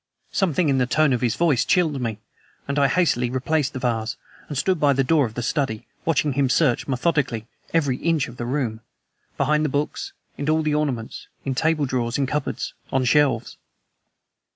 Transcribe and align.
Something 0.31 0.67
in 0.67 0.79
the 0.79 0.87
tone 0.87 1.13
of 1.13 1.21
his 1.21 1.35
voice 1.35 1.63
chilled 1.63 2.01
me, 2.01 2.17
and 2.67 2.79
I 2.79 2.87
hastily 2.87 3.29
replaced 3.29 3.73
the 3.73 3.77
vase, 3.77 4.17
and 4.49 4.57
stood 4.57 4.79
by 4.79 4.93
the 4.93 5.03
door 5.03 5.27
of 5.27 5.35
the 5.35 5.43
study, 5.43 5.85
watching 6.05 6.33
him 6.33 6.49
search, 6.49 6.87
methodically, 6.87 7.45
every 7.71 7.97
inch 7.97 8.27
of 8.27 8.37
the 8.37 8.45
room 8.47 8.81
behind 9.37 9.63
the 9.63 9.69
books, 9.69 10.11
in 10.39 10.49
all 10.49 10.63
the 10.63 10.73
ornaments, 10.73 11.27
in 11.45 11.53
table 11.53 11.85
drawers, 11.85 12.17
in 12.17 12.25
cupboards, 12.25 12.73
on 12.91 13.05
shelves. 13.05 13.57